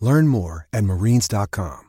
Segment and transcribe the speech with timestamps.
[0.00, 1.84] Learn more at marines.com.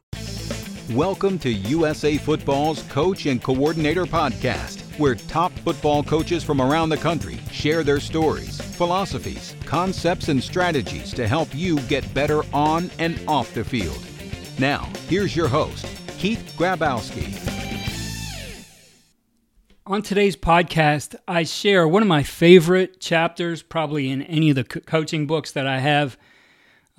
[0.92, 6.98] Welcome to USA Football's Coach and Coordinator Podcast, where top football coaches from around the
[6.98, 13.22] country share their stories, philosophies, concepts, and strategies to help you get better on and
[13.28, 14.04] off the field.
[14.58, 15.86] Now, here's your host,
[16.18, 17.36] Keith Grabowski.
[19.86, 24.64] On today's podcast, I share one of my favorite chapters, probably in any of the
[24.64, 26.18] co- coaching books that I have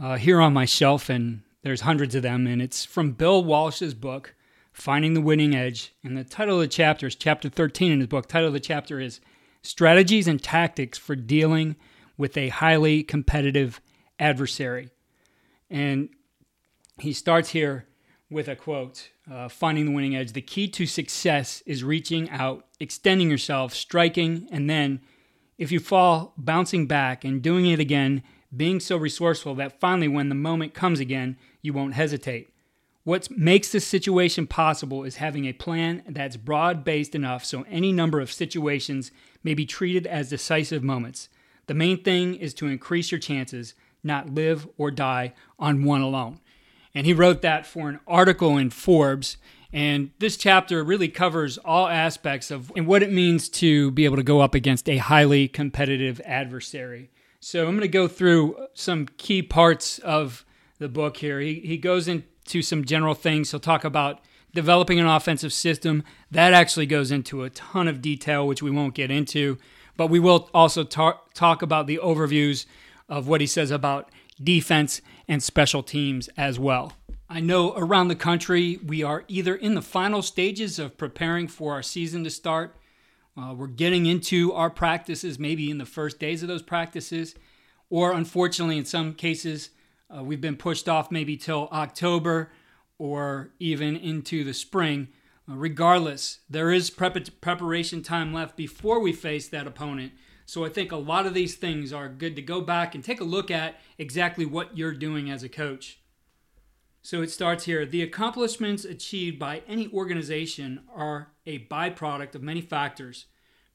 [0.01, 2.47] uh, here on my shelf, and there's hundreds of them.
[2.47, 4.35] And it's from Bill Walsh's book,
[4.73, 5.93] Finding the Winning Edge.
[6.03, 8.27] And the title of the chapter is chapter 13 in his book.
[8.27, 9.21] title of the chapter is
[9.63, 11.77] Strategies and Tactics for Dealing
[12.17, 13.81] with a Highly Competitive
[14.19, 14.91] Adversary.
[15.69, 16.09] And
[16.99, 17.87] he starts here
[18.31, 20.33] with a quote uh, Finding the winning edge.
[20.33, 25.01] The key to success is reaching out, extending yourself, striking, and then,
[25.59, 28.23] if you fall, bouncing back and doing it again,
[28.55, 32.53] being so resourceful that finally, when the moment comes again, you won't hesitate.
[33.05, 37.93] What makes this situation possible is having a plan that's broad based enough so any
[37.93, 39.11] number of situations
[39.43, 41.29] may be treated as decisive moments.
[41.67, 46.41] The main thing is to increase your chances, not live or die on one alone.
[46.95, 49.37] And he wrote that for an article in Forbes.
[49.73, 54.17] And this chapter really covers all aspects of and what it means to be able
[54.17, 57.11] to go up against a highly competitive adversary.
[57.43, 60.45] So I'm going to go through some key parts of
[60.79, 61.41] the book here.
[61.41, 63.51] He, he goes into some general things.
[63.51, 64.21] He'll talk about
[64.53, 66.03] developing an offensive system.
[66.31, 69.57] That actually goes into a ton of detail, which we won't get into.
[69.97, 72.67] But we will also talk, talk about the overviews
[73.09, 74.11] of what he says about
[74.43, 76.93] defense and special teams as well.
[77.29, 81.73] I know around the country we are either in the final stages of preparing for
[81.73, 82.77] our season to start.
[83.41, 87.35] Uh, we're getting into our practices maybe in the first days of those practices,
[87.89, 89.71] or unfortunately, in some cases,
[90.15, 92.53] uh, we've been pushed off maybe till October
[92.99, 95.09] or even into the spring.
[95.49, 100.13] Uh, regardless, there is prep- preparation time left before we face that opponent.
[100.45, 103.21] So I think a lot of these things are good to go back and take
[103.21, 106.01] a look at exactly what you're doing as a coach.
[107.03, 107.87] So it starts here.
[107.87, 113.27] The accomplishments achieved by any organization are a byproduct of many factors.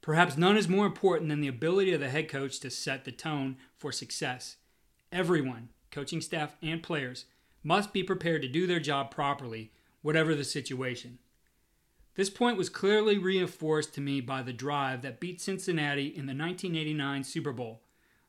[0.06, 3.12] Perhaps none is more important than the ability of the head coach to set the
[3.12, 4.58] tone for success.
[5.12, 7.26] Everyone, coaching staff and players,
[7.64, 9.72] must be prepared to do their job properly,
[10.04, 11.18] whatever the situation.
[12.14, 16.36] This point was clearly reinforced to me by the drive that beat Cincinnati in the
[16.36, 17.82] 1989 Super Bowl.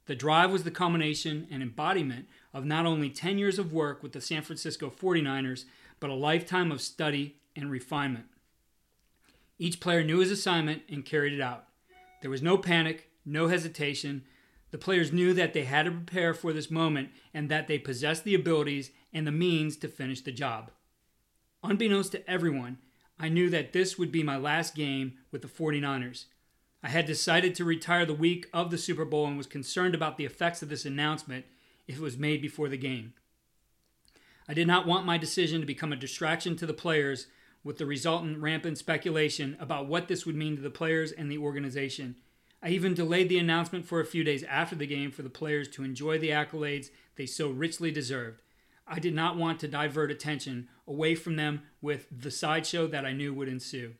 [0.06, 4.12] The drive was the culmination and embodiment of not only 10 years of work with
[4.12, 5.66] the San Francisco 49ers,
[6.00, 8.28] but a lifetime of study and refinement.
[9.58, 11.66] Each player knew his assignment and carried it out.
[12.20, 14.24] There was no panic, no hesitation.
[14.70, 18.24] The players knew that they had to prepare for this moment and that they possessed
[18.24, 20.70] the abilities and the means to finish the job.
[21.62, 22.78] Unbeknownst to everyone,
[23.18, 26.26] I knew that this would be my last game with the 49ers.
[26.82, 30.18] I had decided to retire the week of the Super Bowl and was concerned about
[30.18, 31.46] the effects of this announcement
[31.88, 33.14] if it was made before the game.
[34.48, 37.26] I did not want my decision to become a distraction to the players
[37.66, 41.36] with the resultant rampant speculation about what this would mean to the players and the
[41.36, 42.14] organization.
[42.62, 45.66] I even delayed the announcement for a few days after the game for the players
[45.70, 48.40] to enjoy the accolades they so richly deserved.
[48.86, 53.12] I did not want to divert attention away from them with the sideshow that I
[53.12, 53.94] knew would ensue.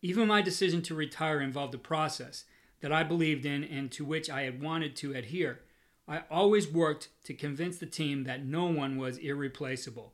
[0.00, 2.44] Even my decision to retire involved a process
[2.80, 5.62] that I believed in and to which I had wanted to adhere.
[6.06, 10.12] I always worked to convince the team that no one was irreplaceable.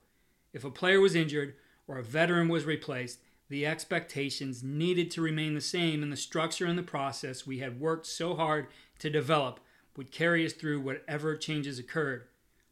[0.54, 1.56] If a player was injured
[1.90, 6.64] or a veteran was replaced, the expectations needed to remain the same, and the structure
[6.64, 8.68] and the process we had worked so hard
[9.00, 9.58] to develop
[9.96, 12.28] would carry us through whatever changes occurred.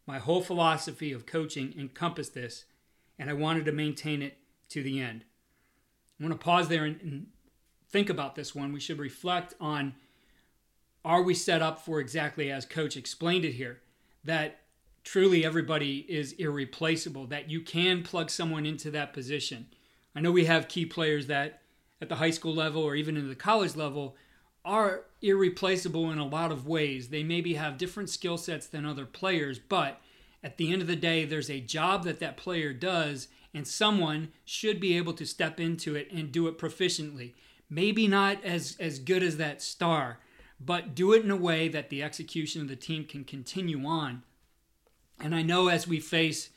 [0.07, 2.63] My whole philosophy of coaching encompassed this,
[3.19, 4.37] and I wanted to maintain it
[4.69, 5.25] to the end.
[6.17, 7.27] I want to pause there and, and
[7.89, 8.71] think about this one.
[8.71, 9.95] We should reflect on
[11.03, 13.81] are we set up for exactly as coach explained it here
[14.23, 14.59] that
[15.03, 19.67] truly everybody is irreplaceable that you can plug someone into that position.
[20.15, 21.61] I know we have key players that
[22.01, 24.15] at the high school level or even in the college level
[24.65, 27.09] are irreplaceable in a lot of ways.
[27.09, 30.01] They maybe have different skill sets than other players but
[30.43, 34.29] at the end of the day there's a job that that player does and someone
[34.45, 37.33] should be able to step into it and do it proficiently.
[37.69, 40.19] Maybe not as as good as that star
[40.59, 44.23] but do it in a way that the execution of the team can continue on.
[45.19, 46.49] And I know as we face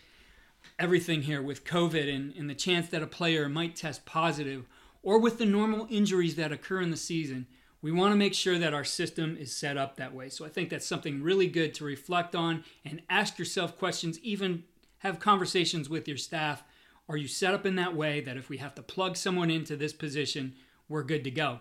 [0.78, 4.66] everything here with COVID and, and the chance that a player might test positive,
[5.02, 7.46] or with the normal injuries that occur in the season,
[7.80, 10.28] we want to make sure that our system is set up that way.
[10.28, 14.62] So I think that's something really good to reflect on and ask yourself questions, even
[14.98, 16.62] have conversations with your staff.
[17.08, 19.76] Are you set up in that way that if we have to plug someone into
[19.76, 20.54] this position,
[20.88, 21.58] we're good to go?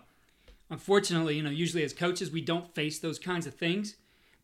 [0.69, 3.95] Unfortunately, you know, usually as coaches, we don't face those kinds of things.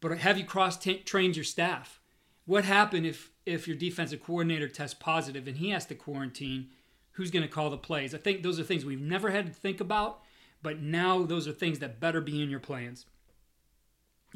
[0.02, 2.00] But have you cross trained your staff?
[2.48, 6.70] What happened if if your defensive coordinator tests positive and he has to quarantine?
[7.12, 8.16] Who's going to call the plays?
[8.16, 10.22] I think those are things we've never had to think about,
[10.64, 13.06] but now those are things that better be in your plans.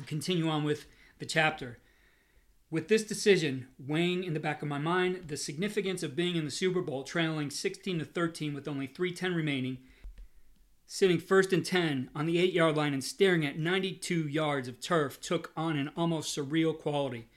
[0.05, 0.87] Continue on with
[1.19, 1.79] the chapter.
[2.69, 6.43] With this decision weighing in the back of my mind the significance of being in
[6.43, 9.77] the Super Bowl, trailing 16 to 13 with only 310 remaining,
[10.85, 14.81] sitting first and 10 on the 8 yard line and staring at 92 yards of
[14.81, 17.29] turf took on an almost surreal quality.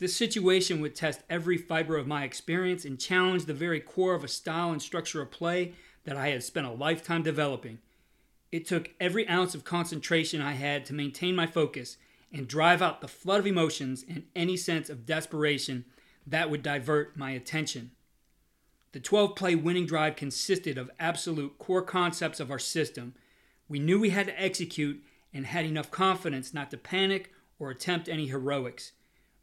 [0.00, 4.24] This situation would test every fiber of my experience and challenge the very core of
[4.24, 5.74] a style and structure of play
[6.04, 7.80] that I had spent a lifetime developing.
[8.50, 11.98] It took every ounce of concentration I had to maintain my focus
[12.32, 15.84] and drive out the flood of emotions and any sense of desperation
[16.26, 17.90] that would divert my attention.
[18.92, 23.12] The 12 play winning drive consisted of absolute core concepts of our system.
[23.68, 25.04] We knew we had to execute
[25.34, 28.92] and had enough confidence not to panic or attempt any heroics.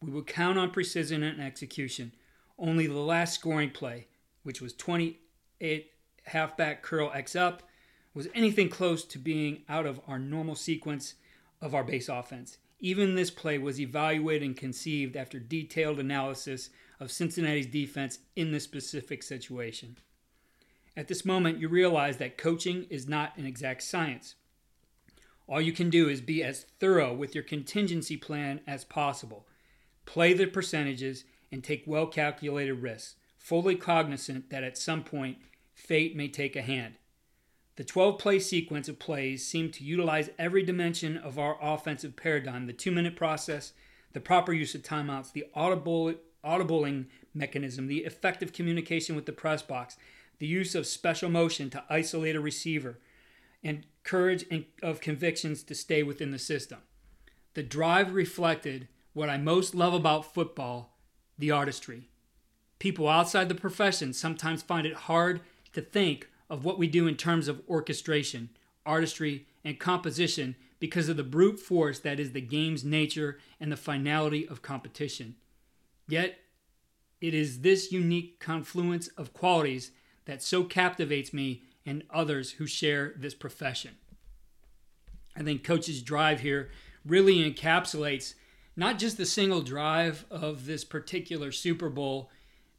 [0.01, 2.13] We would count on precision and execution.
[2.59, 4.07] Only the last scoring play,
[4.43, 5.91] which was 28
[6.25, 7.63] halfback curl X up,
[8.13, 11.15] was anything close to being out of our normal sequence
[11.61, 12.57] of our base offense.
[12.79, 16.69] Even this play was evaluated and conceived after detailed analysis
[16.99, 19.97] of Cincinnati's defense in this specific situation.
[20.95, 24.35] At this moment, you realize that coaching is not an exact science.
[25.47, 29.47] All you can do is be as thorough with your contingency plan as possible.
[30.07, 35.37] Play the percentages and take well calculated risks, fully cognizant that at some point
[35.75, 36.95] fate may take a hand.
[37.75, 42.65] The 12 play sequence of plays seemed to utilize every dimension of our offensive paradigm
[42.65, 43.73] the two minute process,
[44.13, 46.13] the proper use of timeouts, the audible
[46.43, 49.97] audibling mechanism, the effective communication with the press box,
[50.39, 52.97] the use of special motion to isolate a receiver,
[53.61, 56.79] and courage and of convictions to stay within the system.
[57.55, 60.95] The drive reflected what I most love about football
[61.39, 62.07] the artistry.
[62.77, 65.41] People outside the profession sometimes find it hard
[65.73, 68.49] to think of what we do in terms of orchestration,
[68.85, 73.75] artistry, and composition because of the brute force that is the game's nature and the
[73.75, 75.33] finality of competition.
[76.07, 76.37] Yet,
[77.19, 79.89] it is this unique confluence of qualities
[80.25, 83.95] that so captivates me and others who share this profession.
[85.35, 86.69] I think Coach's drive here
[87.03, 88.35] really encapsulates
[88.77, 92.29] not just the single drive of this particular Super Bowl,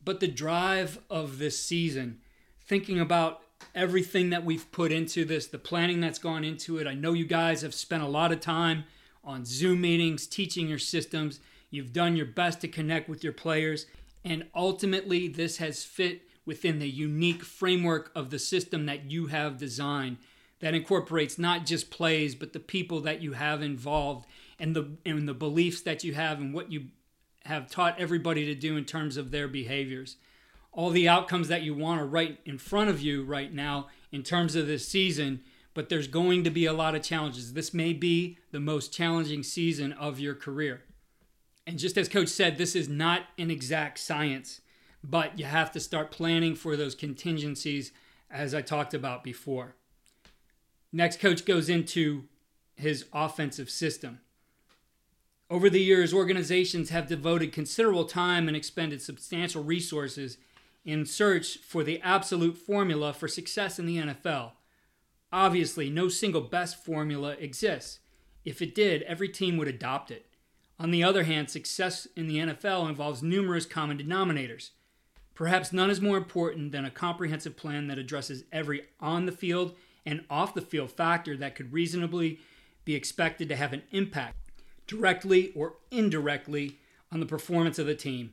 [0.05, 2.21] but the drive of this season.
[2.65, 3.43] Thinking about
[3.75, 6.87] everything that we've put into this, the planning that's gone into it.
[6.87, 8.85] I know you guys have spent a lot of time
[9.25, 11.41] on Zoom meetings, teaching your systems.
[11.69, 13.87] You've done your best to connect with your players,
[14.25, 19.59] and ultimately, this has fit within the unique framework of the system that you have
[19.59, 20.17] designed
[20.61, 24.27] that incorporates not just plays, but the people that you have involved
[24.59, 26.87] and the and the beliefs that you have and what you
[27.45, 30.17] have taught everybody to do in terms of their behaviors.
[30.73, 34.23] All the outcomes that you want are right in front of you right now in
[34.23, 35.41] terms of this season,
[35.75, 37.55] but there's going to be a lot of challenges.
[37.55, 40.83] This may be the most challenging season of your career.
[41.67, 44.61] And just as Coach said, this is not an exact science,
[45.03, 47.93] but you have to start planning for those contingencies
[48.31, 49.75] as I talked about before.
[50.93, 52.25] Next, Coach goes into
[52.77, 54.21] his offensive system.
[55.51, 60.37] Over the years, organizations have devoted considerable time and expended substantial resources
[60.85, 64.53] in search for the absolute formula for success in the NFL.
[65.33, 68.01] Obviously, no single best formula exists.
[68.45, 70.27] If it did, every team would adopt it.
[70.79, 74.71] On the other hand, success in the NFL involves numerous common denominators.
[75.35, 79.75] Perhaps none is more important than a comprehensive plan that addresses every on the field
[80.05, 82.39] and off the field factor that could reasonably
[82.85, 84.48] be expected to have an impact,
[84.89, 86.79] directly or indirectly,
[87.13, 88.33] on the performance of the team.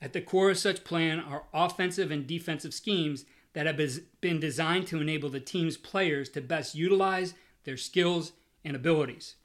[0.00, 3.80] At the core of such plan are offensive and defensive schemes that have
[4.20, 8.32] been designed to enable the team's players to best utilize their skills
[8.64, 9.36] and abilities.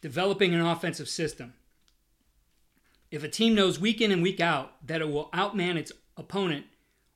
[0.00, 1.54] Developing an offensive system.
[3.10, 6.66] If a team knows week in and week out that it will outman its opponent,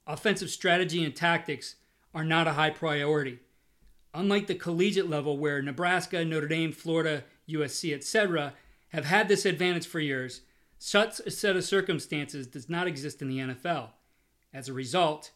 [0.06, 1.74] offensive strategy and tactics
[2.14, 3.40] are not a high priority.
[4.14, 8.54] Unlike the collegiate level where Nebraska, Notre Dame, Florida, USC, etc.,
[8.88, 10.42] have had this advantage for years,
[10.78, 13.88] such a set of circumstances does not exist in the NFL.
[14.54, 15.32] As a result,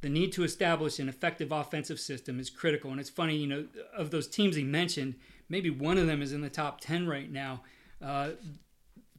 [0.00, 2.90] the need to establish an effective offensive system is critical.
[2.90, 5.14] And it's funny, you know, of those teams he mentioned,
[5.48, 7.62] maybe one of them is in the top 10 right now.
[8.02, 8.30] Uh,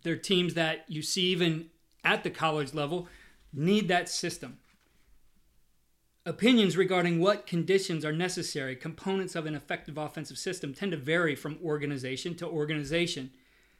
[0.03, 1.69] they're teams that you see even
[2.03, 3.07] at the college level
[3.51, 4.59] need that system.
[6.27, 11.35] Opinions regarding what conditions are necessary, components of an effective offensive system, tend to vary
[11.35, 13.29] from organization to organization.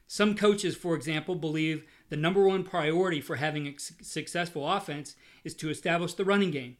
[0.05, 5.55] Some coaches, for example, believe the number one priority for having a successful offense is
[5.55, 6.77] to establish the running game.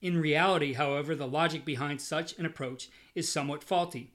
[0.00, 4.14] In reality, however, the logic behind such an approach is somewhat faulty.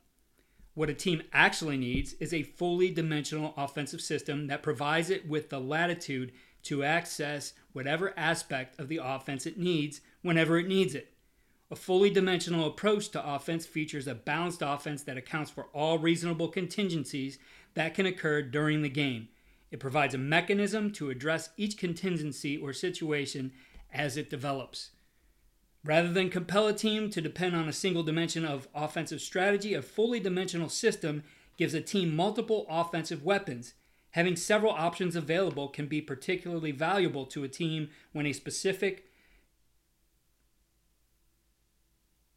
[0.74, 5.50] What a team actually needs is a fully dimensional offensive system that provides it with
[5.50, 6.31] the latitude
[6.63, 11.14] to access whatever aspect of the offense it needs whenever it needs it.
[11.72, 16.48] A fully dimensional approach to offense features a balanced offense that accounts for all reasonable
[16.48, 17.38] contingencies
[17.76, 19.28] that can occur during the game.
[19.70, 23.52] It provides a mechanism to address each contingency or situation
[23.94, 24.92] as it develops.
[25.86, 29.82] Rather than compel a team to depend on a single dimension of offensive strategy, a
[29.82, 31.24] fully dimensional system
[31.56, 33.76] gives a team multiple offensive weapons.
[34.12, 39.09] Having several options available can be particularly valuable to a team when a specific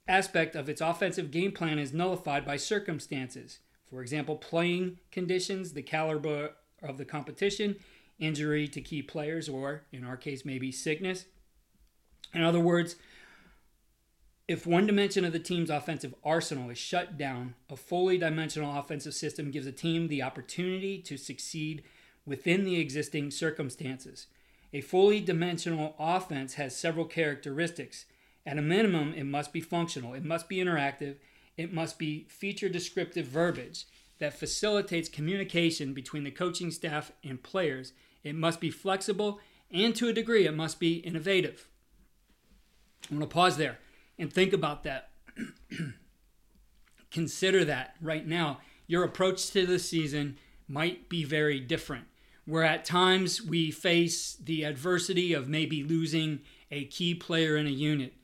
[0.07, 3.59] aspect of its offensive game plan is nullified by circumstances.
[3.89, 7.77] For example, playing conditions, the caliber of the competition,
[8.19, 11.27] injury to key players, or in our case, maybe sickness.
[12.35, 12.97] In other words,
[14.49, 19.15] if one dimension of the team's offensive arsenal is shut down, a fully dimensional offensive
[19.15, 21.85] system gives a team the opportunity to succeed
[22.27, 24.27] within the existing circumstances.
[24.73, 28.07] A fully dimensional offense has several characteristics.
[28.45, 31.17] At a minimum, it must be functional, it must be interactive,
[31.57, 33.87] it must be feature descriptive verbiage
[34.19, 37.93] that facilitates communication between the coaching staff and players.
[38.23, 41.69] It must be flexible, and to a degree, it must be innovative.
[43.11, 43.79] I'm going to pause there
[44.19, 45.11] and think about that.
[47.11, 48.61] Consider that right now.
[48.87, 50.37] Your approach to the season
[50.69, 52.05] might be very different.
[52.45, 57.71] Where at times we face the adversity of maybe losing a key player in a
[57.71, 58.15] unit,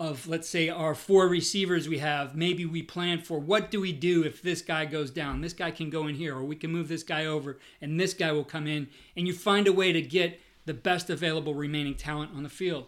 [0.00, 3.92] of let's say our four receivers we have, maybe we plan for what do we
[3.92, 5.40] do if this guy goes down?
[5.40, 8.14] This guy can go in here, or we can move this guy over, and this
[8.14, 11.94] guy will come in, and you find a way to get the best available remaining
[11.94, 12.86] talent on the field.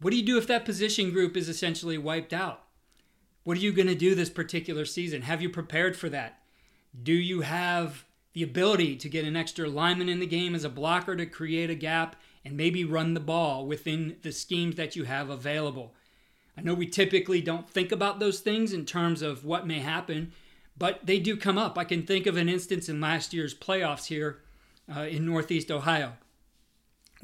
[0.00, 2.64] What do you do if that position group is essentially wiped out?
[3.44, 5.22] What are you going to do this particular season?
[5.22, 6.40] Have you prepared for that?
[7.02, 10.68] Do you have the ability to get an extra lineman in the game as a
[10.68, 15.04] blocker to create a gap and maybe run the ball within the schemes that you
[15.04, 15.94] have available?
[16.56, 20.32] I know we typically don't think about those things in terms of what may happen,
[20.78, 21.76] but they do come up.
[21.78, 24.40] I can think of an instance in last year's playoffs here
[24.94, 26.12] uh, in Northeast Ohio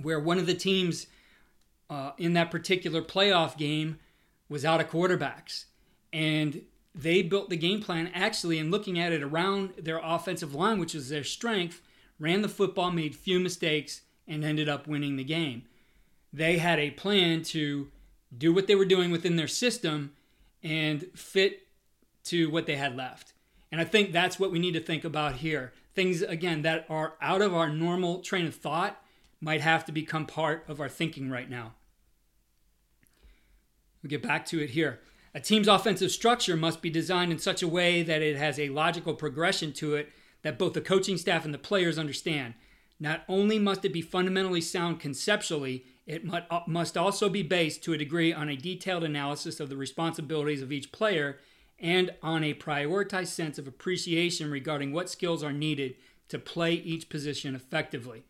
[0.03, 1.07] where one of the teams
[1.89, 3.99] uh, in that particular playoff game
[4.49, 5.67] was out of quarterbacks.
[6.13, 6.63] And
[6.95, 10.95] they built the game plan actually, and looking at it around their offensive line, which
[10.95, 11.81] is their strength,
[12.19, 15.65] ran the football, made few mistakes, and ended up winning the game.
[16.33, 17.89] They had a plan to
[18.37, 20.13] do what they were doing within their system
[20.63, 21.67] and fit
[22.25, 23.35] to what they had left.
[23.73, 25.73] And I think that's what we need to think about here.
[25.95, 29.03] Things, again, that are out of our normal train of thought
[29.41, 31.73] might have to become part of our thinking right now.
[34.03, 35.01] We'll get back to it here.
[35.35, 38.69] A team's offensive structure must be designed in such a way that it has a
[38.69, 40.11] logical progression to it
[40.43, 42.55] that both the coaching staff and the players understand.
[43.03, 47.95] Not only must it be fundamentally sound conceptually, it uh, must also be based to
[47.95, 51.39] a degree on a detailed analysis of the responsibilities of each player
[51.79, 55.95] and on a prioritized sense of appreciation regarding what skills are needed
[56.29, 58.23] to play each position effectively.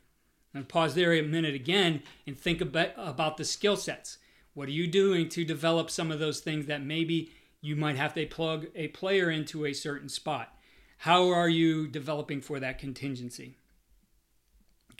[0.54, 4.18] And pause there a minute again and think about, about the skill sets.
[4.54, 8.14] What are you doing to develop some of those things that maybe you might have
[8.14, 10.54] to plug a player into a certain spot?
[10.98, 13.56] How are you developing for that contingency?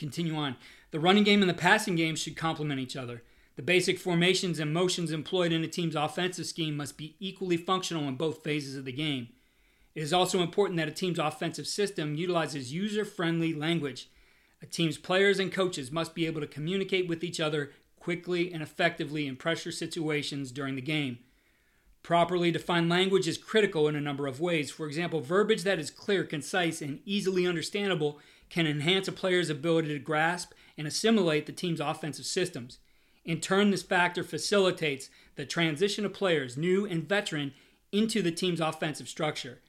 [0.01, 0.57] Continue on.
[0.93, 3.23] The running game and the passing game should complement each other.
[3.57, 8.09] The basic formations and motions employed in a team's offensive scheme must be equally functional
[8.09, 9.29] in both phases of the game.
[9.95, 14.09] It is also important that a team's offensive system utilizes user friendly language.
[14.63, 18.63] A team's players and coaches must be able to communicate with each other quickly and
[18.63, 21.19] effectively in pressure situations during the game.
[22.03, 24.71] Properly defined language is critical in a number of ways.
[24.71, 28.19] For example, verbiage that is clear, concise, and easily understandable
[28.51, 32.79] can enhance a player's ability to grasp and assimilate the team's offensive systems.
[33.25, 37.53] In turn, this factor facilitates the transition of players, new and veteran,
[37.93, 39.61] into the team's offensive structure.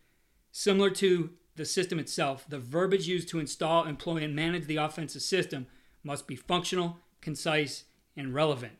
[0.51, 5.21] Similar to the system itself, the verbiage used to install, employ, and manage the offensive
[5.21, 5.67] system
[6.03, 7.83] must be functional, concise,
[8.17, 8.73] and relevant.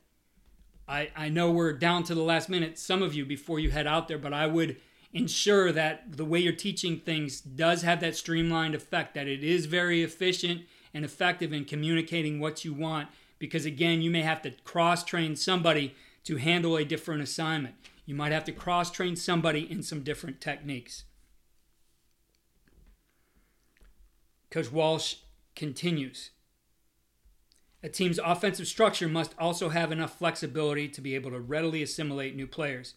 [0.87, 3.87] I, I know we're down to the last minute, some of you, before you head
[3.87, 4.77] out there, but I would
[5.13, 9.65] ensure that the way you're teaching things does have that streamlined effect, that it is
[9.65, 10.61] very efficient
[10.93, 13.09] and effective in communicating what you want.
[13.39, 17.75] Because again, you may have to cross train somebody to handle a different assignment.
[18.05, 21.05] You might have to cross train somebody in some different techniques.
[24.49, 25.15] Coach Walsh
[25.55, 26.31] continues.
[27.83, 32.35] A team's offensive structure must also have enough flexibility to be able to readily assimilate
[32.35, 32.93] new players.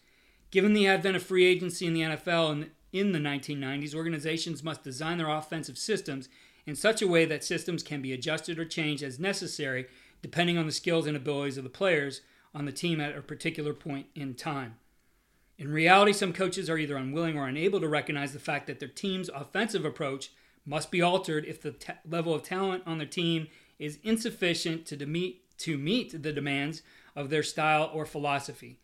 [0.55, 4.85] Given the advent of free agency in the NFL and in the 1990s, organizations must
[4.85, 6.29] design their offensive systems
[6.65, 9.87] in such a way that systems can be adjusted or changed as necessary
[10.23, 12.21] depending on the skills and abilities of the players
[12.55, 14.77] on the team at a particular point in time.
[15.59, 18.89] In reality, some coaches are either unwilling or unable to recognize the fact that their
[18.89, 20.31] team's offensive approach
[20.65, 23.49] must be altered if the t- level of talent on their team
[23.81, 26.83] is insufficient to, meet, to meet the demands
[27.17, 28.79] of their style or philosophy.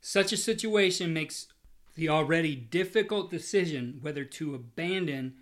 [0.00, 1.46] Such a situation makes
[1.94, 5.34] the already difficult decision whether to abandon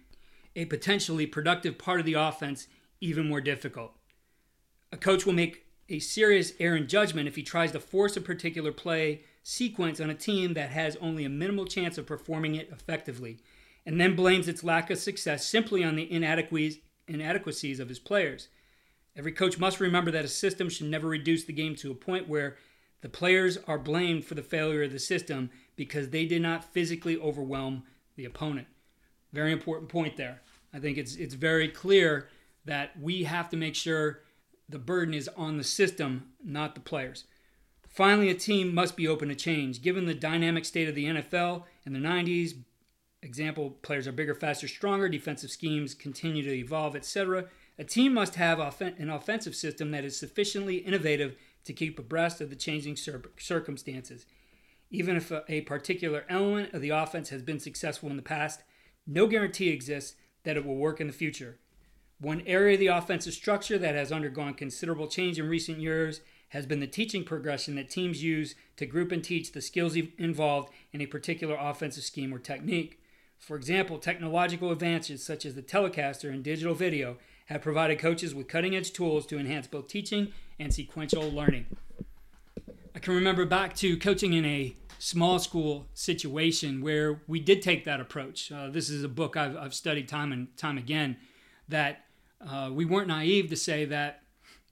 [0.56, 2.66] a potentially productive part of the offense
[3.00, 3.92] even more difficult.
[4.90, 8.20] A coach will make a serious error in judgment if he tries to force a
[8.20, 12.68] particular play sequence on a team that has only a minimal chance of performing it
[12.72, 13.38] effectively,
[13.86, 18.48] and then blames its lack of success simply on the inadequacies of his players.
[19.16, 22.28] Every coach must remember that a system should never reduce the game to a point
[22.28, 22.56] where
[23.00, 27.16] the players are blamed for the failure of the system because they did not physically
[27.18, 27.84] overwhelm
[28.16, 28.66] the opponent.
[29.32, 30.42] Very important point there.
[30.72, 32.28] I think it's it's very clear
[32.64, 34.20] that we have to make sure
[34.68, 37.24] the burden is on the system, not the players.
[37.88, 39.80] Finally, a team must be open to change.
[39.80, 42.54] Given the dynamic state of the NFL in the 90s,
[43.22, 47.46] example, players are bigger, faster, stronger, defensive schemes continue to evolve, etc.
[47.78, 51.36] A team must have an offensive system that is sufficiently innovative
[51.68, 54.26] to keep abreast of the changing circumstances.
[54.90, 58.62] Even if a particular element of the offense has been successful in the past,
[59.06, 61.58] no guarantee exists that it will work in the future.
[62.20, 66.64] One area of the offensive structure that has undergone considerable change in recent years has
[66.64, 71.02] been the teaching progression that teams use to group and teach the skills involved in
[71.02, 72.98] a particular offensive scheme or technique.
[73.36, 78.46] For example, technological advances such as the Telecaster and digital video have provided coaches with
[78.46, 81.66] cutting edge tools to enhance both teaching and sequential learning.
[82.94, 87.84] I can remember back to coaching in a small school situation where we did take
[87.84, 88.52] that approach.
[88.52, 91.16] Uh, this is a book I've, I've, studied time and time again
[91.68, 92.04] that
[92.46, 94.22] uh, we weren't naive to say that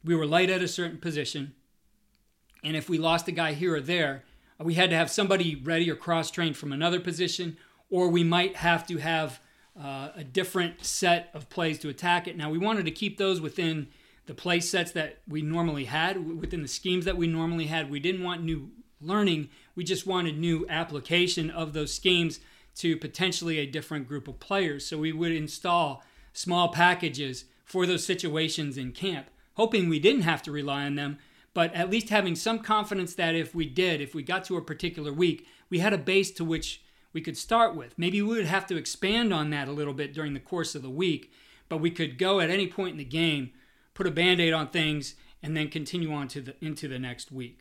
[0.05, 1.55] we were light at a certain position,
[2.63, 4.25] and if we lost a guy here or there,
[4.59, 7.57] we had to have somebody ready or cross trained from another position,
[7.91, 9.41] or we might have to have
[9.81, 12.37] uh, a different set of plays to attack it.
[12.37, 13.89] Now, we wanted to keep those within
[14.27, 17.91] the play sets that we normally had, within the schemes that we normally had.
[17.91, 22.41] We didn't want new learning, we just wanted new application of those schemes
[22.77, 24.87] to potentially a different group of players.
[24.87, 30.43] So we would install small packages for those situations in camp, hoping we didn't have
[30.43, 31.19] to rely on them,
[31.55, 34.63] but at least having some confidence that if we did, if we got to a
[34.63, 36.83] particular week, we had a base to which
[37.17, 37.99] we could start with.
[37.99, 40.83] Maybe we would have to expand on that a little bit during the course of
[40.83, 41.33] the week,
[41.67, 43.53] but we could go at any point in the game,
[43.95, 47.33] put a band aid on things, and then continue on to the, into the next
[47.33, 47.61] week.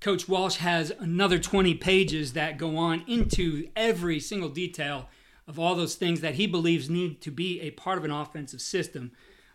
[0.00, 5.08] Coach Walsh has another 20 pages that go on into every single detail
[5.46, 8.60] of all those things that he believes need to be a part of an offensive
[8.60, 9.12] system.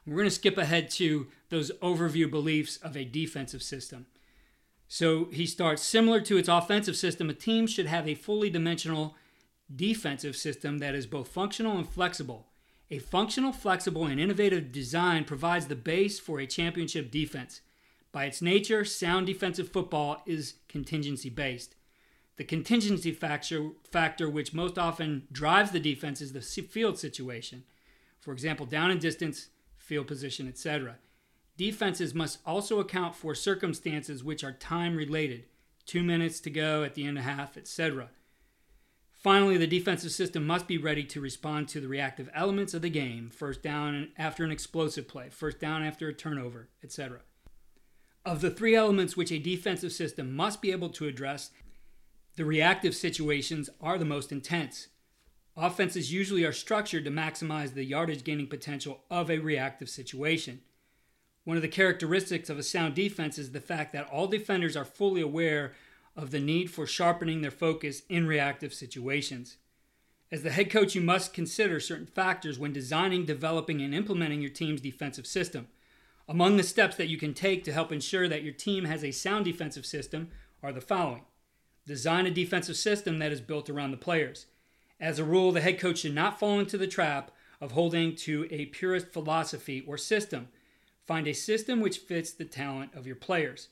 [0.07, 4.05] We're going to skip ahead to those overview beliefs of a defensive system.
[4.87, 9.17] So he starts similar to its offensive system, a team should have a fully dimensional
[9.73, 12.47] defensive system that is both functional and flexible.
[12.91, 17.61] A functional, flexible, and innovative design provides the base for a championship defense.
[18.11, 21.75] By its nature, sound defensive football is contingency based.
[22.37, 27.63] The contingency factor, factor which most often drives the defense is the field situation.
[28.19, 30.97] For example, down and distance, field position, etc.
[31.57, 35.45] defenses must also account for circumstances which are time related
[35.85, 38.09] two minutes to go at the end of half, etc.
[39.25, 42.91] Finally, the defensive system must be ready to respond to the reactive elements of the
[42.91, 47.21] game first down after an explosive play, first down after a turnover, etc.
[48.23, 51.49] Of the three elements which a defensive system must be able to address,
[52.35, 54.89] the reactive situations are the most intense.
[55.57, 60.61] Offenses usually are structured to maximize the yardage gaining potential of a reactive situation.
[61.45, 64.85] One of the characteristics of a sound defense is the fact that all defenders are
[64.85, 65.73] fully aware
[66.15, 69.57] of the need for sharpening their focus in reactive situations.
[70.31, 74.49] As the head coach, you must consider certain factors when designing, developing, and implementing your
[74.49, 75.67] team's defensive system.
[76.27, 79.11] Among the steps that you can take to help ensure that your team has a
[79.11, 80.29] sound defensive system
[80.63, 81.25] are the following
[81.85, 84.47] Design a defensive system that is built around the players.
[84.99, 87.29] As a rule, the head coach should not fall into the trap
[87.61, 90.47] of holding to a purist philosophy or system.
[91.05, 93.67] Find a system which fits the talent of your players.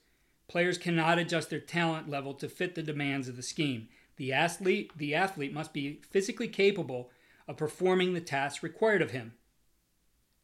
[0.54, 3.88] Players cannot adjust their talent level to fit the demands of the scheme.
[4.18, 7.10] The athlete, the athlete must be physically capable
[7.48, 9.34] of performing the tasks required of him.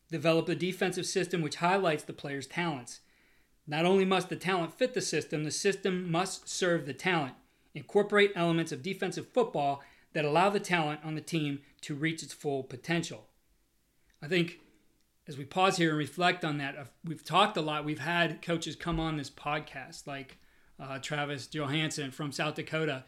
[0.09, 3.01] Develop a defensive system which highlights the player's talents.
[3.67, 7.35] Not only must the talent fit the system, the system must serve the talent.
[7.75, 12.33] Incorporate elements of defensive football that allow the talent on the team to reach its
[12.33, 13.27] full potential.
[14.23, 14.59] I think
[15.29, 17.85] as we pause here and reflect on that, we've talked a lot.
[17.85, 20.39] We've had coaches come on this podcast, like
[20.79, 23.03] uh, Travis Johansson from South Dakota,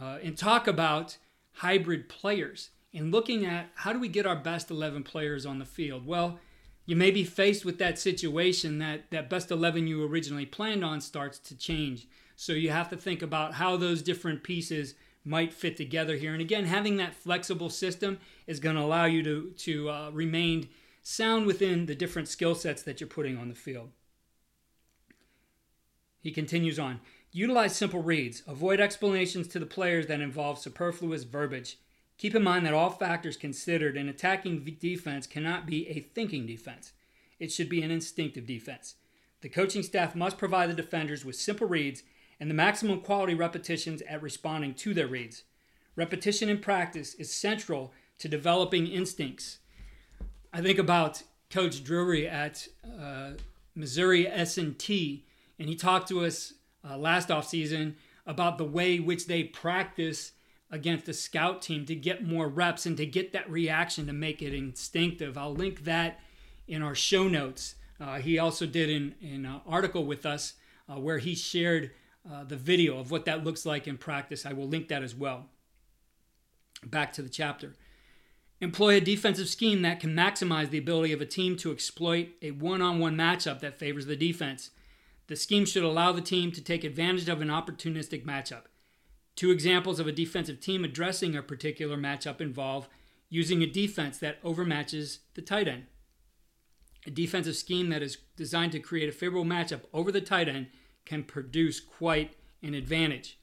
[0.00, 1.18] uh, and talk about
[1.54, 5.64] hybrid players and looking at how do we get our best 11 players on the
[5.64, 6.06] field.
[6.06, 6.38] Well,
[6.86, 11.00] you may be faced with that situation that that best 11 you originally planned on
[11.00, 12.06] starts to change.
[12.36, 16.32] So you have to think about how those different pieces might fit together here.
[16.32, 20.68] And again, having that flexible system is going to allow you to to uh, remain
[21.04, 23.90] sound within the different skill sets that you're putting on the field.
[26.18, 27.00] He continues on.
[27.30, 28.42] Utilize simple reads.
[28.46, 31.76] Avoid explanations to the players that involve superfluous verbiage.
[32.16, 36.92] Keep in mind that all factors considered in attacking defense cannot be a thinking defense.
[37.38, 38.94] It should be an instinctive defense.
[39.42, 42.02] The coaching staff must provide the defenders with simple reads
[42.40, 45.42] and the maximum quality repetitions at responding to their reads.
[45.96, 49.58] Repetition in practice is central to developing instincts.
[50.54, 53.30] I think about Coach Drury at uh,
[53.74, 55.24] Missouri S&T,
[55.58, 56.52] and he talked to us
[56.88, 60.30] uh, last offseason about the way which they practice
[60.70, 64.42] against a scout team to get more reps and to get that reaction to make
[64.42, 65.36] it instinctive.
[65.36, 66.20] I'll link that
[66.68, 67.74] in our show notes.
[68.00, 70.54] Uh, he also did an, an uh, article with us
[70.88, 71.90] uh, where he shared
[72.32, 74.46] uh, the video of what that looks like in practice.
[74.46, 75.46] I will link that as well.
[76.86, 77.74] Back to the chapter.
[78.64, 82.50] Employ a defensive scheme that can maximize the ability of a team to exploit a
[82.50, 84.70] one on one matchup that favors the defense.
[85.26, 88.62] The scheme should allow the team to take advantage of an opportunistic matchup.
[89.36, 92.88] Two examples of a defensive team addressing a particular matchup involve
[93.28, 95.84] using a defense that overmatches the tight end.
[97.06, 100.68] A defensive scheme that is designed to create a favorable matchup over the tight end
[101.04, 103.38] can produce quite an advantage.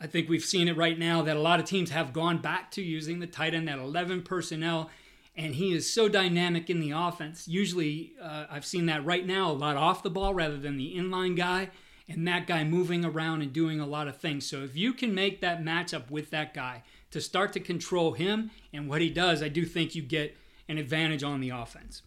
[0.00, 2.70] I think we've seen it right now that a lot of teams have gone back
[2.72, 4.88] to using the tight end at 11 personnel,
[5.36, 7.46] and he is so dynamic in the offense.
[7.46, 10.96] Usually, uh, I've seen that right now a lot off the ball rather than the
[10.96, 11.68] inline guy,
[12.08, 14.46] and that guy moving around and doing a lot of things.
[14.46, 18.50] So if you can make that matchup with that guy to start to control him
[18.72, 20.36] and what he does, I do think you get
[20.66, 22.02] an advantage on the offense.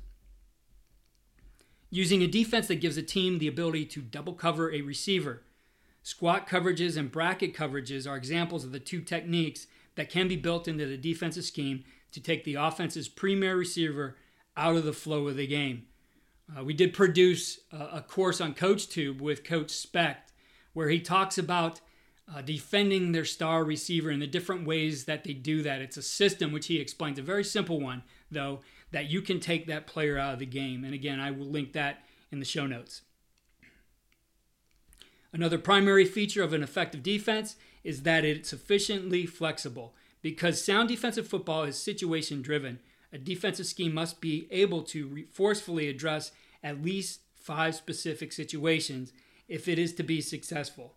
[1.89, 5.43] Using a defense that gives a team the ability to double cover a receiver.
[6.03, 10.67] Squat coverages and bracket coverages are examples of the two techniques that can be built
[10.67, 14.17] into the defensive scheme to take the offense's premier receiver
[14.57, 15.83] out of the flow of the game.
[16.55, 20.33] Uh, we did produce a, course on CoachTube with Coach Specht
[20.73, 21.79] where he talks about
[22.33, 25.81] uh, defending their star receiver and the different ways that they do that.
[25.81, 28.59] It's a system which he explains, a very simple one, though,
[28.91, 30.83] that you can take that player out of the game.
[30.83, 33.01] And again, I will link that in the show notes.
[35.33, 39.95] Another primary feature of an effective defense is that it's sufficiently flexible.
[40.21, 42.79] Because sound defensive football is situation driven,
[43.11, 46.31] a defensive scheme must be able to forcefully address
[46.63, 49.11] at least five specific situations
[49.47, 50.93] if it is to be successful.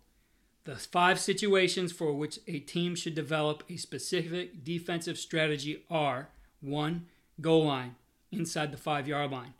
[0.63, 6.29] The five situations for which a team should develop a specific defensive strategy are
[6.61, 7.05] 1
[7.41, 7.95] goal line,
[8.31, 9.53] inside the five yard line.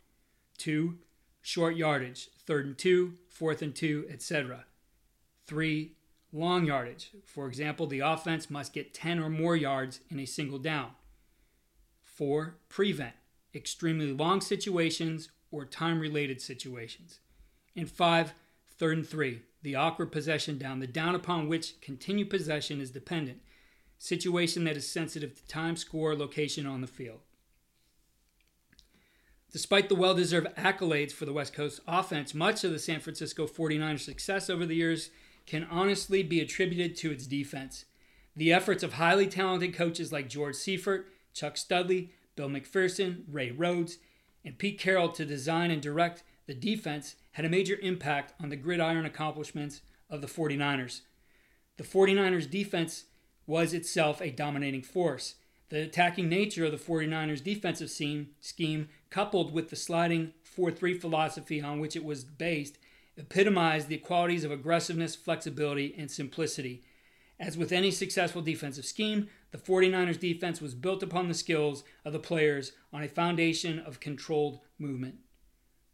[0.56, 0.98] Two,
[1.42, 4.64] short yardage, third and two, fourth and two, etc.
[5.46, 5.92] Three,
[6.32, 7.10] long yardage.
[7.22, 10.92] For example, the offense must get 10 or more yards in a single down.
[12.02, 13.12] Four, prevent,
[13.54, 17.20] extremely long situations or time related situations.
[17.76, 18.32] And five,
[18.78, 23.42] third and three, the awkward possession down, the down upon which continued possession is dependent,
[23.98, 27.20] situation that is sensitive to time, score, location on the field.
[29.50, 33.46] Despite the well deserved accolades for the West Coast offense, much of the San Francisco
[33.46, 35.10] 49ers' success over the years
[35.46, 37.86] can honestly be attributed to its defense.
[38.36, 43.98] The efforts of highly talented coaches like George Seifert, Chuck Studley, Bill McPherson, Ray Rhodes,
[44.44, 48.56] and Pete Carroll to design and direct the defense had a major impact on the
[48.56, 49.80] gridiron accomplishments
[50.10, 51.02] of the 49ers.
[51.76, 53.04] The 49ers defense
[53.46, 55.36] was itself a dominating force.
[55.68, 61.60] The attacking nature of the 49ers defensive scheme, coupled with the sliding 4 3 philosophy
[61.60, 62.78] on which it was based,
[63.16, 66.82] epitomized the qualities of aggressiveness, flexibility, and simplicity.
[67.40, 72.12] As with any successful defensive scheme, the 49ers defense was built upon the skills of
[72.12, 75.16] the players on a foundation of controlled movement.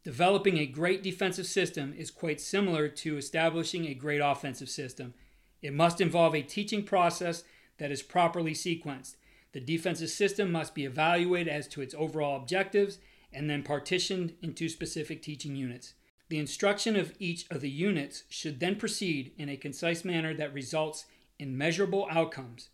[0.05, 5.15] Developing a great defensive system is quite similar to establishing a great offensive system.
[5.63, 7.45] It must involve a teaching process
[7.79, 9.17] that is properly sequenced.
[9.55, 12.99] The defensive system must be evaluated as to its overall objectives
[13.33, 15.95] and then partitioned into specific teaching units.
[16.29, 20.53] The instruction of each of the units should then proceed in a concise manner that
[20.53, 21.05] results
[21.39, 22.71] in measurable outcomes.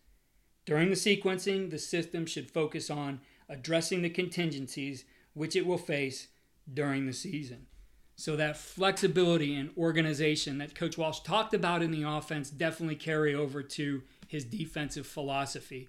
[0.64, 6.28] During the sequencing, the system should focus on addressing the contingencies which it will face
[6.72, 7.66] during the season.
[8.16, 13.34] So that flexibility and organization that Coach Walsh talked about in the offense definitely carry
[13.34, 15.88] over to his defensive philosophy.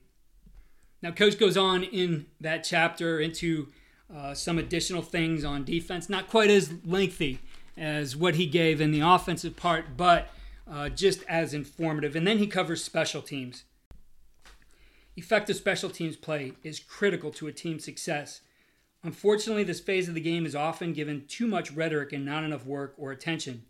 [1.01, 3.69] Now, Coach goes on in that chapter into
[4.13, 7.39] uh, some additional things on defense, not quite as lengthy
[7.77, 10.29] as what he gave in the offensive part, but
[10.69, 12.15] uh, just as informative.
[12.15, 13.63] And then he covers special teams.
[15.15, 18.41] Effective special teams play is critical to a team's success.
[19.03, 22.65] Unfortunately, this phase of the game is often given too much rhetoric and not enough
[22.65, 23.63] work or attention.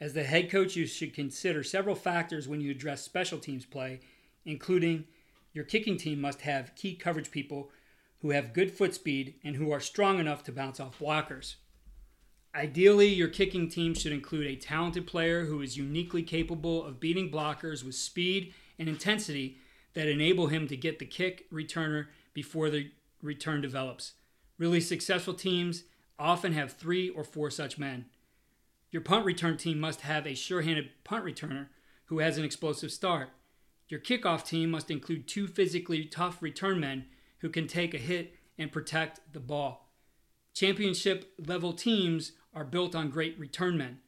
[0.00, 4.00] As the head coach, you should consider several factors when you address special teams play,
[4.44, 5.04] including
[5.52, 7.70] your kicking team must have key coverage people
[8.20, 11.56] who have good foot speed and who are strong enough to bounce off blockers.
[12.54, 17.30] Ideally, your kicking team should include a talented player who is uniquely capable of beating
[17.30, 19.58] blockers with speed and intensity
[19.94, 22.90] that enable him to get the kick returner before the
[23.22, 24.12] return develops.
[24.58, 25.84] Really successful teams
[26.18, 28.06] often have three or four such men.
[28.90, 31.68] Your punt return team must have a sure handed punt returner
[32.06, 33.30] who has an explosive start.
[33.92, 37.04] Your kickoff team must include two physically tough return men
[37.40, 39.90] who can take a hit and protect the ball.
[40.54, 43.98] Championship level teams are built on great return men.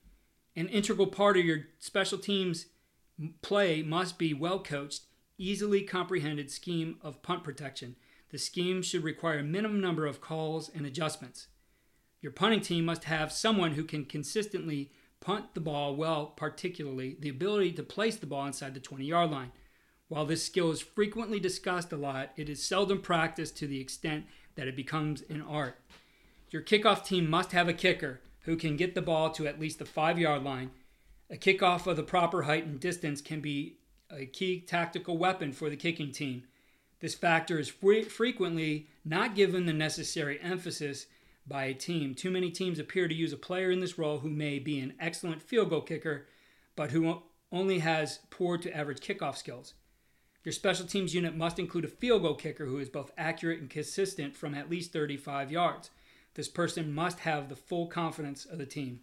[0.56, 2.64] An integral part of your special teams
[3.42, 5.02] play must be well coached,
[5.36, 7.96] easily comprehended scheme of punt protection.
[8.30, 11.48] The scheme should require a minimum number of calls and adjustments.
[12.22, 17.28] Your punting team must have someone who can consistently punt the ball well, particularly the
[17.28, 19.52] ability to place the ball inside the 20 yard line.
[20.08, 24.26] While this skill is frequently discussed a lot, it is seldom practiced to the extent
[24.54, 25.78] that it becomes an art.
[26.50, 29.78] Your kickoff team must have a kicker who can get the ball to at least
[29.78, 30.70] the five yard line.
[31.30, 33.78] A kickoff of the proper height and distance can be
[34.10, 36.44] a key tactical weapon for the kicking team.
[37.00, 41.06] This factor is fre- frequently not given the necessary emphasis
[41.46, 42.14] by a team.
[42.14, 44.94] Too many teams appear to use a player in this role who may be an
[45.00, 46.26] excellent field goal kicker,
[46.76, 49.74] but who only has poor to average kickoff skills.
[50.44, 53.70] Your special teams unit must include a field goal kicker who is both accurate and
[53.70, 55.90] consistent from at least 35 yards.
[56.34, 59.00] This person must have the full confidence of the team.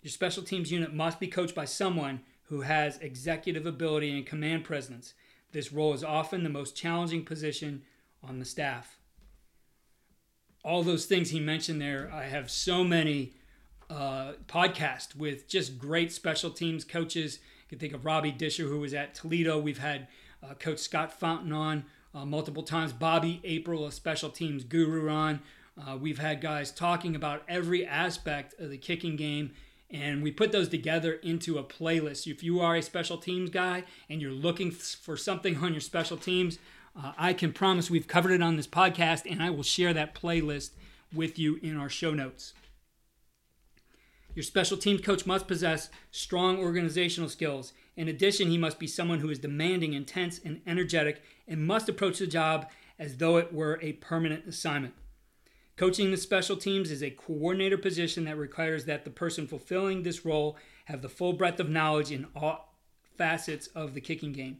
[0.00, 4.64] Your special teams unit must be coached by someone who has executive ability and command
[4.64, 5.14] presence.
[5.52, 7.82] This role is often the most challenging position
[8.22, 8.98] on the staff.
[10.64, 13.34] All those things he mentioned there, I have so many
[13.90, 17.40] uh, podcasts with just great special teams coaches.
[17.64, 19.58] You can think of Robbie Disher, who was at Toledo.
[19.58, 20.08] We've had
[20.42, 22.92] uh, Coach Scott Fountain on uh, multiple times.
[22.92, 25.40] Bobby April, a special teams guru, on.
[25.80, 29.52] Uh, we've had guys talking about every aspect of the kicking game,
[29.90, 32.30] and we put those together into a playlist.
[32.30, 36.16] If you are a special teams guy and you're looking for something on your special
[36.16, 36.58] teams,
[36.94, 40.14] uh, I can promise we've covered it on this podcast, and I will share that
[40.14, 40.70] playlist
[41.14, 42.52] with you in our show notes.
[44.34, 47.72] Your special teams coach must possess strong organizational skills.
[47.96, 52.18] In addition, he must be someone who is demanding, intense, and energetic, and must approach
[52.18, 54.94] the job as though it were a permanent assignment.
[55.76, 60.24] Coaching the special teams is a coordinator position that requires that the person fulfilling this
[60.24, 62.74] role have the full breadth of knowledge in all
[63.16, 64.58] facets of the kicking game.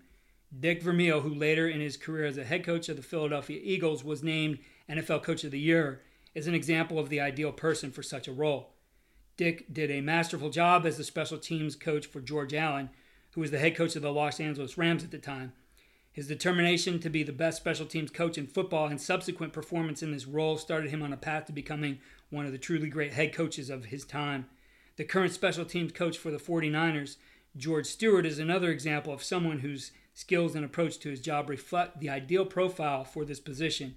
[0.58, 4.04] Dick Vermeil, who later in his career as a head coach of the Philadelphia Eagles
[4.04, 4.58] was named
[4.88, 6.02] NFL Coach of the Year,
[6.34, 8.74] is an example of the ideal person for such a role.
[9.36, 12.90] Dick did a masterful job as the special teams coach for George Allen,
[13.32, 15.52] who was the head coach of the Los Angeles Rams at the time.
[16.12, 20.12] His determination to be the best special teams coach in football and subsequent performance in
[20.12, 23.32] this role started him on a path to becoming one of the truly great head
[23.32, 24.46] coaches of his time.
[24.96, 27.16] The current special teams coach for the 49ers,
[27.56, 32.00] George Stewart, is another example of someone whose skills and approach to his job reflect
[32.00, 33.94] the ideal profile for this position.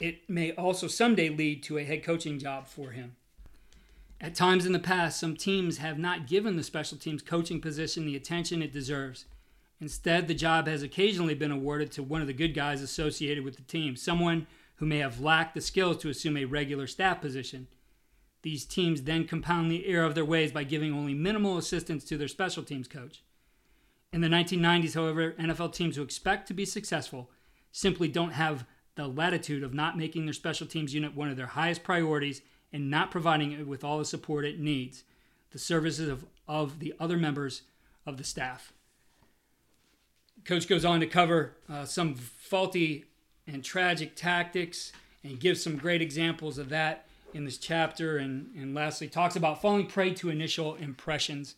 [0.00, 3.14] It may also someday lead to a head coaching job for him.
[4.22, 8.06] At times in the past, some teams have not given the special teams coaching position
[8.06, 9.24] the attention it deserves.
[9.80, 13.56] Instead, the job has occasionally been awarded to one of the good guys associated with
[13.56, 17.66] the team, someone who may have lacked the skills to assume a regular staff position.
[18.42, 22.16] These teams then compound the error of their ways by giving only minimal assistance to
[22.16, 23.24] their special teams coach.
[24.12, 27.28] In the 1990s, however, NFL teams who expect to be successful
[27.72, 31.46] simply don't have the latitude of not making their special teams unit one of their
[31.46, 35.04] highest priorities and not providing it with all the support it needs,
[35.50, 37.62] the services of, of the other members
[38.06, 38.72] of the staff.
[40.44, 43.04] Coach goes on to cover uh, some faulty
[43.46, 48.18] and tragic tactics and gives some great examples of that in this chapter.
[48.18, 51.54] And, and lastly, talks about falling prey to initial impressions.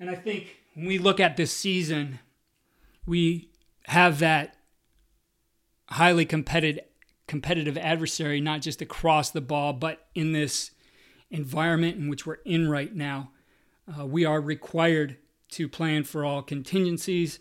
[0.00, 2.18] And I think when we look at this season,
[3.06, 3.48] we
[3.86, 4.56] have that
[5.88, 6.84] highly competitive
[7.26, 10.70] competitive adversary, not just across the ball, but in this
[11.30, 13.30] environment in which we're in right now.
[13.98, 15.16] Uh, we are required
[15.50, 17.38] to plan for all contingencies,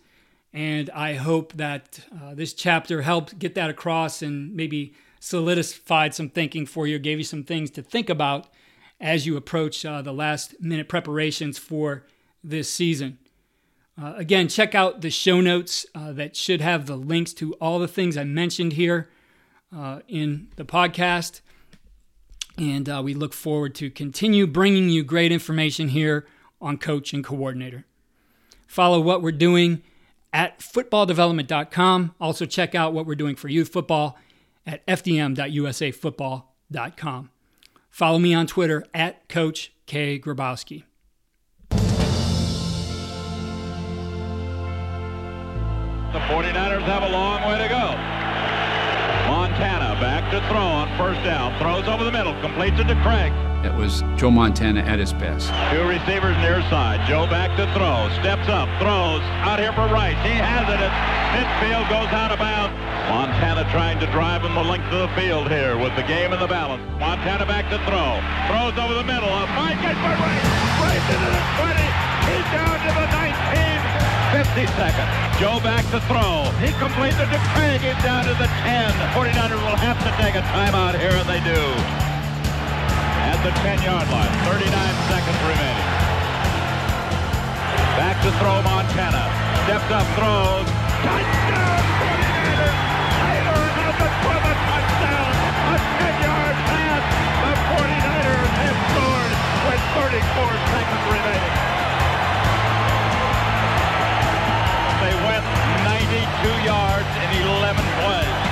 [0.51, 6.29] and I hope that uh, this chapter helped get that across and maybe solidified some
[6.29, 8.47] thinking for you, gave you some things to think about
[8.99, 12.05] as you approach uh, the last minute preparations for
[12.43, 13.17] this season.
[14.01, 17.79] Uh, again, check out the show notes uh, that should have the links to all
[17.79, 19.09] the things I mentioned here
[19.75, 21.41] uh, in the podcast.
[22.57, 26.27] And uh, we look forward to continue bringing you great information here
[26.61, 27.85] on Coach and Coordinator.
[28.67, 29.83] Follow what we're doing
[30.31, 32.15] at footballdevelopment.com.
[32.19, 34.17] Also, check out what we're doing for youth football
[34.65, 37.29] at fdm.usafootball.com.
[37.89, 40.19] Follow me on Twitter at Coach K.
[40.19, 40.83] Grabowski.
[46.13, 48.12] The 49ers have a long way to go.
[50.33, 51.53] To throw on first down.
[51.61, 52.33] Throws over the middle.
[52.41, 53.29] Completes it to Craig.
[53.61, 55.53] It was Joe Montana at his best.
[55.69, 57.05] Two receivers near side.
[57.05, 58.09] Joe back to throw.
[58.17, 58.65] Steps up.
[58.81, 59.21] Throws.
[59.45, 60.17] Out here for Rice.
[60.25, 60.81] He has it.
[60.81, 60.97] It's
[61.37, 62.73] midfield goes out of bounds.
[63.13, 66.39] Montana trying to drive him the length of the field here with the game in
[66.41, 66.81] the balance.
[66.97, 68.17] Montana back to throw.
[68.49, 69.29] Throws over the middle.
[69.29, 70.49] A fight gets for Rice.
[70.81, 71.77] Rice into the 20.
[72.25, 73.12] He's down to the 19.
[74.43, 75.07] 50 seconds.
[75.39, 76.43] Joe back to throw.
[76.59, 77.79] He completes it to Craig.
[77.79, 78.91] He's down to the 10.
[78.99, 81.63] The 49ers will have to take a timeout here, and they do.
[83.23, 84.33] At the 10-yard line.
[84.43, 84.67] 39
[85.07, 85.87] seconds remaining.
[87.95, 89.31] Back to throw Montana.
[89.63, 90.67] Steps up, throws.
[91.07, 92.79] Touchdown, 49ers.
[93.23, 95.31] Taylor has it for the touchdown.
[95.71, 97.03] A 10-yard pass.
[97.47, 99.33] The 49ers have scored
[99.71, 101.72] with 34 seconds remaining.
[106.03, 108.43] 92 yards in 11 plays.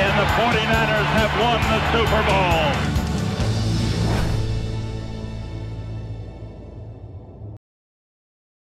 [0.00, 3.01] And the 49ers have won the Super Bowl.